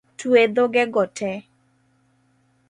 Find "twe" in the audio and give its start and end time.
0.19-0.41